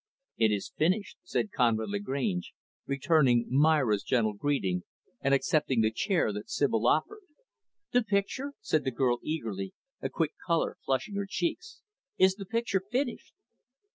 [0.35, 2.53] "It is finished," said Conrad Lagrange,
[2.87, 4.81] returning Myra's gentle greeting,
[5.21, 7.21] and accepting the chair that Sibyl offered.
[7.91, 11.81] "The picture?" said the girl eagerly, a quick color flushing her cheeks.
[12.17, 13.35] "Is the picture finished?"